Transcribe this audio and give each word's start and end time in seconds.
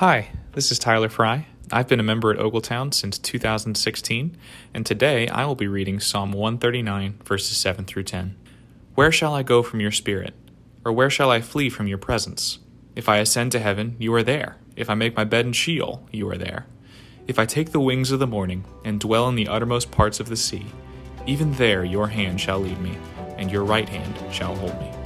Hi, 0.00 0.30
this 0.52 0.72
is 0.72 0.78
Tyler 0.78 1.10
Fry. 1.10 1.46
I've 1.70 1.86
been 1.86 2.00
a 2.00 2.02
member 2.02 2.32
at 2.32 2.38
Ogletown 2.38 2.94
since 2.94 3.18
2016, 3.18 4.34
and 4.72 4.86
today 4.86 5.28
I 5.28 5.44
will 5.44 5.54
be 5.54 5.68
reading 5.68 6.00
Psalm 6.00 6.32
139, 6.32 7.18
verses 7.22 7.58
7 7.58 7.84
through 7.84 8.04
10. 8.04 8.34
Where 8.94 9.12
shall 9.12 9.34
I 9.34 9.42
go 9.42 9.62
from 9.62 9.78
your 9.78 9.90
spirit? 9.90 10.32
Or 10.86 10.92
where 10.92 11.10
shall 11.10 11.30
I 11.30 11.42
flee 11.42 11.68
from 11.68 11.86
your 11.86 11.98
presence? 11.98 12.60
If 12.96 13.10
I 13.10 13.18
ascend 13.18 13.52
to 13.52 13.58
heaven, 13.58 13.96
you 13.98 14.14
are 14.14 14.22
there. 14.22 14.56
If 14.74 14.88
I 14.88 14.94
make 14.94 15.14
my 15.14 15.24
bed 15.24 15.44
in 15.44 15.52
Sheol, 15.52 16.08
you 16.10 16.26
are 16.30 16.38
there. 16.38 16.64
If 17.26 17.38
I 17.38 17.44
take 17.44 17.72
the 17.72 17.78
wings 17.78 18.10
of 18.10 18.20
the 18.20 18.26
morning 18.26 18.64
and 18.86 18.98
dwell 18.98 19.28
in 19.28 19.34
the 19.34 19.48
uttermost 19.48 19.90
parts 19.90 20.18
of 20.18 20.30
the 20.30 20.36
sea, 20.38 20.64
even 21.26 21.52
there 21.52 21.84
your 21.84 22.08
hand 22.08 22.40
shall 22.40 22.60
lead 22.60 22.80
me, 22.80 22.96
and 23.36 23.52
your 23.52 23.64
right 23.64 23.86
hand 23.86 24.14
shall 24.32 24.54
hold 24.54 24.80
me. 24.80 24.99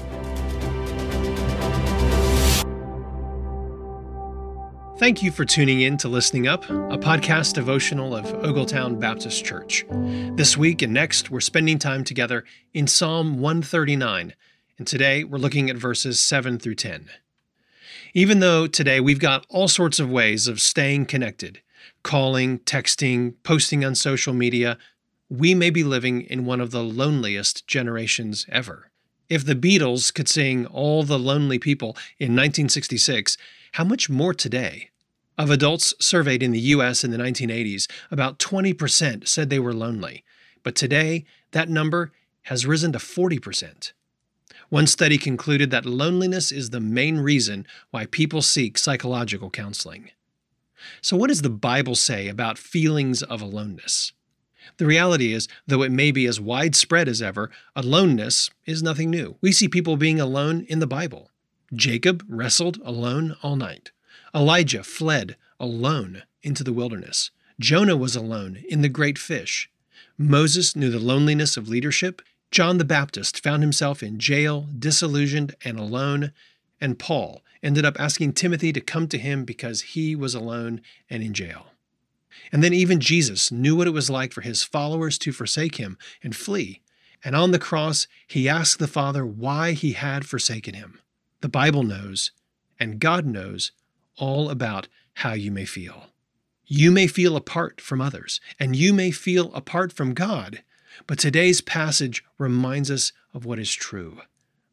Thank 4.97 5.23
you 5.23 5.33
for 5.33 5.45
tuning 5.45 5.81
in 5.81 5.97
to 5.99 6.09
Listening 6.09 6.47
Up, 6.47 6.65
a 6.71 6.97
podcast 6.97 7.55
devotional 7.55 8.15
of 8.15 8.27
Ogletown 8.27 9.01
Baptist 9.01 9.45
Church. 9.45 9.85
This 10.37 10.57
week 10.57 10.83
and 10.83 10.95
next, 10.95 11.31
we're 11.31 11.41
spending 11.41 11.79
time 11.79 12.05
together 12.05 12.45
in 12.73 12.87
Psalm 12.87 13.41
139, 13.41 14.35
and 14.79 14.87
today 14.87 15.25
we're 15.25 15.39
looking 15.39 15.69
at 15.69 15.77
verses 15.77 16.21
7 16.21 16.59
through 16.61 16.77
10. 16.77 17.11
Even 18.15 18.39
though 18.39 18.69
today 18.69 19.01
we've 19.01 19.19
got 19.19 19.45
all 19.49 19.67
sorts 19.67 19.99
of 19.99 20.09
ways 20.11 20.47
of 20.47 20.61
staying 20.61 21.07
connected 21.07 21.61
calling, 22.03 22.59
texting, 22.61 23.35
posting 23.43 23.85
on 23.85 23.95
social 23.95 24.33
media 24.33 24.79
we 25.29 25.55
may 25.55 25.71
be 25.71 25.83
living 25.83 26.23
in 26.23 26.45
one 26.45 26.61
of 26.61 26.71
the 26.71 26.83
loneliest 26.83 27.67
generations 27.67 28.47
ever. 28.49 28.91
If 29.29 29.45
the 29.45 29.55
Beatles 29.55 30.13
could 30.13 30.29
sing 30.29 30.67
All 30.67 31.03
the 31.03 31.19
Lonely 31.19 31.59
People 31.59 31.97
in 32.19 32.33
1966, 32.33 33.37
how 33.75 33.83
much 33.83 34.09
more 34.09 34.33
today? 34.33 34.91
Of 35.37 35.51
adults 35.51 35.95
surveyed 35.99 36.45
in 36.45 36.53
the 36.53 36.61
US 36.61 37.03
in 37.03 37.11
the 37.11 37.17
1980s, 37.17 37.91
about 38.09 38.39
20% 38.39 39.27
said 39.27 39.51
they 39.51 39.59
were 39.59 39.75
lonely, 39.75 40.23
but 40.63 40.77
today 40.77 41.25
that 41.51 41.69
number 41.69 42.13
has 42.43 42.67
risen 42.67 42.93
to 42.93 42.99
40%. 42.99 43.93
One 44.69 44.87
study 44.87 45.19
concluded 45.19 45.73
that 45.73 45.87
loneliness 45.87 46.53
is 46.53 46.71
the 46.71 46.79
main 46.79 47.19
reason 47.19 47.67
why 47.91 48.07
people 48.07 48.43
seek 48.43 48.79
psychological 48.79 49.51
counseling. 49.51 50.11
So, 51.01 51.17
what 51.17 51.27
does 51.27 51.43
the 51.43 51.51
Bible 51.51 51.97
say 51.97 52.29
about 52.29 52.59
feelings 52.59 53.25
of 53.25 53.43
aloneness? 53.43 54.13
The 54.77 54.87
reality 54.87 55.33
is, 55.33 55.49
though 55.67 55.83
it 55.83 55.91
may 55.91 56.13
be 56.13 56.27
as 56.27 56.41
widespread 56.41 57.09
as 57.09 57.21
ever, 57.21 57.51
aloneness 57.75 58.51
is 58.67 58.85
nothing 58.85 59.11
new. 59.11 59.37
We 59.41 59.51
see 59.51 59.67
people 59.67 59.97
being 59.97 60.21
alone 60.21 60.65
in 60.69 60.79
the 60.79 60.87
Bible. 60.87 61.33
Jacob 61.75 62.25
wrestled 62.29 62.79
alone 62.85 63.37
all 63.43 63.57
night. 63.57 63.91
Elijah 64.35 64.83
fled 64.83 65.37
alone 65.59 66.23
into 66.43 66.65
the 66.65 66.73
wilderness. 66.73 67.31
Jonah 67.61 67.97
was 67.97 68.17
alone 68.17 68.63
in 68.69 68.83
the 68.83 68.89
great 68.89 69.19
fish. 69.19 69.71
Moses 70.19 70.77
knew 70.77 70.91
the 70.91 70.99
loneliness 70.99 71.57
of 71.57 71.69
leadership. 71.69 72.23
John 72.51 72.79
the 72.79 72.85
Baptist 72.85 73.43
found 73.43 73.63
himself 73.63 74.03
in 74.03 74.19
jail, 74.19 74.69
disillusioned, 74.79 75.55
and 75.65 75.79
alone. 75.79 76.33
And 76.81 76.99
Paul 76.99 77.43
ended 77.63 77.85
up 77.85 77.99
asking 77.99 78.35
Timothy 78.35 78.73
to 78.73 78.81
come 78.81 79.09
to 79.09 79.19
him 79.19 79.45
because 79.45 79.83
he 79.83 80.15
was 80.15 80.35
alone 80.35 80.81
and 81.09 81.23
in 81.23 81.33
jail. 81.33 81.67
And 82.53 82.63
then 82.63 82.75
even 82.75 83.01
Jesus 83.01 83.51
knew 83.51 83.77
what 83.77 83.87
it 83.87 83.93
was 83.93 84.11
like 84.11 84.33
for 84.33 84.43
his 84.43 84.63
followers 84.63 85.19
to 85.19 85.33
forsake 85.33 85.77
him 85.77 85.97
and 86.23 86.37
flee. 86.37 86.83
And 87.25 87.35
on 87.35 87.53
the 87.53 87.59
cross, 87.59 88.07
he 88.27 88.49
asked 88.49 88.79
the 88.79 88.87
Father 88.87 89.25
why 89.25 89.73
he 89.73 89.93
had 89.93 90.27
forsaken 90.27 90.75
him. 90.75 91.01
The 91.45 91.51
Bible 91.51 91.83
knows, 91.83 92.31
and 92.81 92.99
God 92.99 93.27
knows, 93.27 93.73
all 94.17 94.49
about 94.49 94.89
how 95.13 95.35
you 95.35 95.51
may 95.51 95.67
feel. 95.67 96.07
You 96.65 96.91
may 96.91 97.07
feel 97.07 97.37
apart 97.37 97.83
from 97.83 98.01
others, 98.01 98.41
and 98.59 98.75
you 98.75 98.95
may 98.95 99.11
feel 99.11 99.53
apart 99.53 99.93
from 99.93 100.15
God, 100.15 100.63
but 101.07 101.19
today's 101.19 101.61
passage 101.61 102.25
reminds 102.39 102.91
us 102.91 103.13
of 103.35 103.45
what 103.45 103.59
is 103.59 103.75
true, 103.75 104.23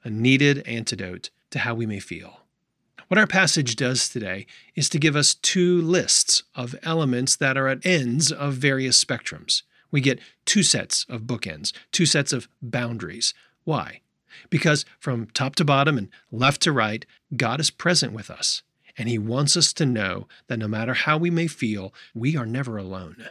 a 0.05 0.09
needed 0.09 0.65
antidote 0.65 1.29
to 1.49 1.59
how 1.59 1.75
we 1.75 1.85
may 1.85 1.99
feel. 1.99 2.39
What 3.09 3.17
our 3.17 3.27
passage 3.27 3.75
does 3.75 4.07
today 4.07 4.45
is 4.73 4.87
to 4.91 4.97
give 4.97 5.17
us 5.17 5.33
two 5.33 5.81
lists 5.81 6.43
of 6.55 6.73
elements 6.83 7.35
that 7.35 7.57
are 7.57 7.67
at 7.67 7.85
ends 7.85 8.31
of 8.31 8.53
various 8.53 9.03
spectrums. 9.03 9.63
We 9.91 9.99
get 9.99 10.21
two 10.45 10.63
sets 10.63 11.05
of 11.09 11.23
bookends, 11.23 11.73
two 11.91 12.05
sets 12.05 12.31
of 12.31 12.47
boundaries. 12.61 13.33
Why? 13.65 13.99
Because 14.49 14.85
from 14.99 15.27
top 15.27 15.55
to 15.55 15.65
bottom 15.65 15.97
and 15.97 16.09
left 16.31 16.61
to 16.61 16.71
right, 16.71 17.05
God 17.35 17.59
is 17.59 17.71
present 17.71 18.13
with 18.13 18.29
us. 18.29 18.63
And 18.97 19.07
he 19.07 19.17
wants 19.17 19.55
us 19.55 19.73
to 19.73 19.85
know 19.85 20.27
that 20.47 20.59
no 20.59 20.67
matter 20.67 20.93
how 20.93 21.17
we 21.17 21.29
may 21.29 21.47
feel, 21.47 21.93
we 22.13 22.35
are 22.35 22.45
never 22.45 22.77
alone. 22.77 23.25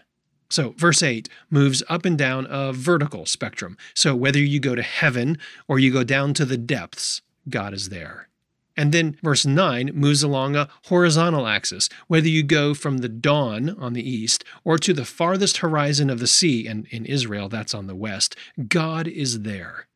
So, 0.48 0.74
verse 0.76 1.02
8 1.02 1.28
moves 1.48 1.82
up 1.88 2.04
and 2.04 2.18
down 2.18 2.46
a 2.50 2.72
vertical 2.72 3.24
spectrum. 3.24 3.76
So, 3.94 4.16
whether 4.16 4.40
you 4.40 4.58
go 4.58 4.74
to 4.74 4.82
heaven 4.82 5.38
or 5.68 5.78
you 5.78 5.92
go 5.92 6.02
down 6.02 6.34
to 6.34 6.44
the 6.44 6.56
depths, 6.56 7.22
God 7.48 7.72
is 7.72 7.88
there. 7.90 8.28
And 8.76 8.92
then 8.92 9.16
verse 9.22 9.44
9 9.44 9.90
moves 9.94 10.22
along 10.22 10.56
a 10.56 10.68
horizontal 10.86 11.46
axis. 11.46 11.88
Whether 12.08 12.28
you 12.28 12.42
go 12.42 12.74
from 12.74 12.98
the 12.98 13.08
dawn 13.08 13.70
on 13.78 13.92
the 13.92 14.08
east 14.08 14.42
or 14.64 14.78
to 14.78 14.92
the 14.92 15.04
farthest 15.04 15.58
horizon 15.58 16.10
of 16.10 16.18
the 16.18 16.26
sea, 16.26 16.66
and 16.66 16.86
in 16.86 17.04
Israel 17.04 17.48
that's 17.48 17.74
on 17.74 17.86
the 17.86 17.94
west, 17.94 18.34
God 18.68 19.06
is 19.06 19.42
there. 19.42 19.86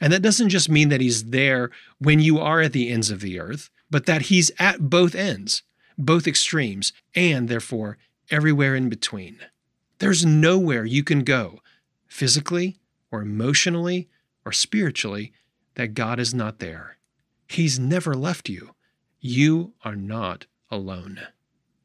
And 0.00 0.12
that 0.12 0.22
doesn't 0.22 0.48
just 0.48 0.68
mean 0.68 0.88
that 0.88 1.00
He's 1.00 1.26
there 1.26 1.70
when 1.98 2.20
you 2.20 2.38
are 2.38 2.60
at 2.60 2.72
the 2.72 2.90
ends 2.90 3.10
of 3.10 3.20
the 3.20 3.38
earth, 3.38 3.70
but 3.90 4.06
that 4.06 4.22
He's 4.22 4.50
at 4.58 4.90
both 4.90 5.14
ends, 5.14 5.62
both 5.96 6.26
extremes, 6.26 6.92
and 7.14 7.48
therefore 7.48 7.98
everywhere 8.30 8.74
in 8.74 8.88
between. 8.88 9.38
There's 9.98 10.24
nowhere 10.24 10.84
you 10.84 11.02
can 11.02 11.24
go, 11.24 11.60
physically 12.06 12.78
or 13.10 13.22
emotionally 13.22 14.08
or 14.44 14.52
spiritually, 14.52 15.32
that 15.74 15.94
God 15.94 16.18
is 16.18 16.34
not 16.34 16.58
there. 16.58 16.98
He's 17.46 17.78
never 17.78 18.14
left 18.14 18.48
you. 18.48 18.74
You 19.20 19.74
are 19.84 19.96
not 19.96 20.46
alone. 20.70 21.20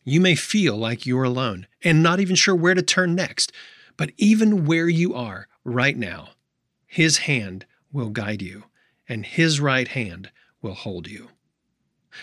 You 0.04 0.20
may 0.20 0.36
feel 0.36 0.76
like 0.76 1.06
you're 1.06 1.24
alone 1.24 1.68
and 1.84 2.04
not 2.04 2.20
even 2.20 2.36
sure 2.36 2.56
where 2.56 2.74
to 2.74 2.82
turn 2.82 3.16
next, 3.16 3.52
but 3.96 4.12
even 4.18 4.66
where 4.66 4.90
you 4.90 5.14
are 5.14 5.48
right 5.64 5.96
now, 5.96 6.30
His 6.86 7.20
hand 7.20 7.66
will 7.94 8.10
guide 8.10 8.42
you, 8.42 8.66
and 9.08 9.26
His 9.26 9.60
right 9.62 9.88
hand 9.88 10.32
will 10.62 10.74
hold 10.74 11.08
you. 11.08 11.30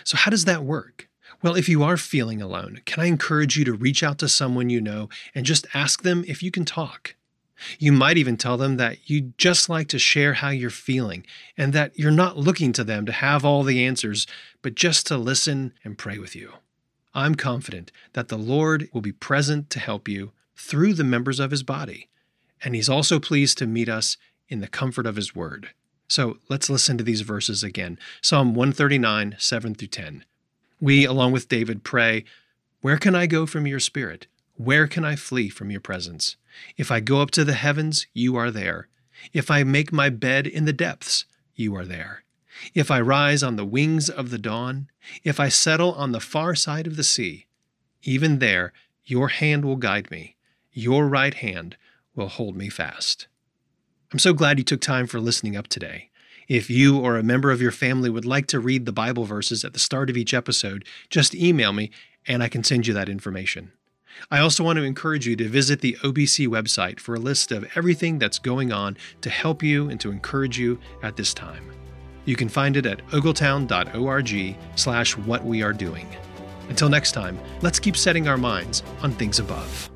So, 0.05 0.17
how 0.17 0.31
does 0.31 0.45
that 0.45 0.65
work? 0.65 1.09
Well, 1.43 1.57
if 1.57 1.69
you 1.69 1.83
are 1.83 1.97
feeling 1.97 2.43
alone, 2.43 2.83
can 2.85 3.03
I 3.03 3.07
encourage 3.07 3.57
you 3.57 3.65
to 3.65 3.73
reach 3.73 4.03
out 4.03 4.19
to 4.19 4.29
someone 4.29 4.69
you 4.69 4.81
know 4.81 5.09
and 5.35 5.47
just 5.47 5.67
ask 5.73 6.03
them 6.03 6.25
if 6.27 6.43
you 6.43 6.51
can 6.51 6.65
talk? 6.65 7.15
You 7.79 7.93
might 7.93 8.19
even 8.19 8.37
tell 8.37 8.57
them 8.57 8.77
that 8.77 9.09
you'd 9.09 9.37
just 9.39 9.69
like 9.69 9.89
to 9.89 9.99
share 9.99 10.35
how 10.35 10.49
you're 10.49 10.71
feeling 10.71 11.27
and 11.57 11.73
that 11.73 11.99
you're 11.99 12.11
not 12.11 12.37
looking 12.37 12.73
to 12.73 12.85
them 12.85 13.07
to 13.07 13.13
have 13.13 13.45
all 13.45 13.63
the 13.63 13.85
answers, 13.85 14.27
but 14.63 14.75
just 14.75 15.07
to 15.07 15.17
listen 15.17 15.75
and 15.85 15.99
pray 15.99 16.19
with 16.19 16.35
you. 16.35 16.53
I'm 17.15 17.35
confident 17.35 17.93
that 18.13 18.29
the 18.29 18.39
Lord 18.39 18.89
will 18.93 19.01
be 19.01 19.13
present 19.13 19.69
to 19.71 19.79
help 19.79 20.09
you 20.09 20.33
through 20.57 20.95
the 20.95 21.05
members 21.05 21.41
of 21.41 21.51
His 21.51 21.63
body, 21.63 22.09
and 22.63 22.75
He's 22.75 22.89
also 22.89 23.19
pleased 23.19 23.59
to 23.59 23.67
meet 23.67 23.89
us 23.89 24.17
in 24.51 24.61
the 24.61 24.69
comfort 24.69 25.07
of 25.07 25.17
His 25.17 25.35
word. 25.35 25.71
So 26.09 26.39
let's 26.49 26.69
listen 26.69 26.99
to 26.99 27.05
these 27.05 27.21
verses 27.23 27.63
again 27.63 27.99
Psalm 28.21 28.55
139, 28.55 29.37
7 29.39 29.75
through 29.75 29.89
10. 29.89 30.25
We, 30.81 31.05
along 31.05 31.33
with 31.33 31.49
David, 31.49 31.85
pray, 31.85 32.25
Where 32.81 32.99
can 32.99 33.15
I 33.15 33.27
go 33.27 33.47
from 33.47 33.67
your 33.67 33.81
spirit? 33.81 34.27
Where 34.57 34.87
can 34.87 35.05
I 35.05 35.17
flee 35.17 35.49
from 35.49 35.71
your 35.71 35.81
presence? 35.81 36.37
If 36.77 36.91
I 36.91 37.01
go 37.01 37.23
up 37.23 37.31
to 37.31 37.45
the 37.45 37.55
heavens, 37.55 38.07
you 38.13 38.37
are 38.37 38.51
there. 38.51 38.89
If 39.33 39.51
I 39.51 39.63
make 39.63 39.93
my 39.93 40.11
bed 40.11 40.47
in 40.47 40.65
the 40.65 40.73
depths, 40.73 41.25
you 41.55 41.75
are 41.77 41.87
there. 41.87 42.25
If 42.75 42.91
I 42.91 43.01
rise 43.01 43.43
on 43.43 43.57
the 43.57 43.65
wings 43.65 44.11
of 44.11 44.31
the 44.31 44.39
dawn, 44.39 44.91
if 45.25 45.41
I 45.41 45.49
settle 45.49 45.93
on 45.95 46.13
the 46.13 46.21
far 46.21 46.55
side 46.55 46.87
of 46.87 46.97
the 46.97 47.05
sea, 47.05 47.47
even 48.03 48.39
there 48.39 48.73
your 49.05 49.29
hand 49.29 49.65
will 49.65 49.77
guide 49.77 50.11
me, 50.11 50.37
your 50.73 51.07
right 51.07 51.35
hand 51.35 51.77
will 52.15 52.29
hold 52.29 52.57
me 52.57 52.69
fast. 52.69 53.27
I'm 54.13 54.19
so 54.19 54.33
glad 54.33 54.59
you 54.59 54.65
took 54.65 54.81
time 54.81 55.07
for 55.07 55.21
listening 55.21 55.57
up 55.57 55.69
today. 55.69 56.11
If 56.49 56.69
you 56.69 56.99
or 56.99 57.17
a 57.17 57.23
member 57.23 57.53
of 57.53 57.63
your 57.63 57.71
family 57.71 58.11
would 58.11 58.25
like 58.25 58.49
to 58.49 58.59
read 58.59 58.85
the 58.85 58.93
Bible 58.93 59.25
verses 59.25 59.65
at 59.65 59.73
the 59.73 59.79
start 59.79 60.11
of 60.11 60.17
each 60.17 60.35
episode, 60.35 60.85
just 61.09 61.33
email 61.33 61.73
me 61.73 61.93
and 62.27 62.43
I 62.43 62.49
can 62.49 62.65
send 62.65 62.89
you 62.89 62.95
that 62.95 63.09
information. 63.09 63.71
I 64.29 64.41
also 64.41 64.65
want 64.65 64.79
to 64.79 64.83
encourage 64.83 65.29
you 65.29 65.37
to 65.37 65.49
visit 65.49 65.81
the 65.81 65.97
OBC 66.03 66.49
website 66.49 66.99
for 66.99 67.15
a 67.15 67.21
list 67.21 67.53
of 67.53 67.71
everything 67.77 68.19
that's 68.19 68.41
going 68.41 68.73
on 68.73 68.97
to 69.21 69.31
help 69.31 69.63
you 69.63 69.89
and 69.89 70.01
to 70.01 70.11
encourage 70.11 70.59
you 70.59 70.81
at 71.05 71.17
this 71.17 71.33
time. 71.33 71.71
You 72.25 72.35
can 72.35 72.49
find 72.49 72.77
it 72.77 72.87
at 72.87 73.07
ogletown.org 73.09 74.57
slash 74.75 75.17
what 75.17 75.45
we 75.45 75.63
are 75.63 75.73
doing. 75.73 76.09
Until 76.69 76.89
next 76.89 77.13
time, 77.13 77.39
let's 77.63 77.79
keep 77.79 77.97
setting 77.97 78.27
our 78.27 78.37
minds 78.37 78.83
on 79.03 79.13
things 79.13 79.39
above. 79.39 79.89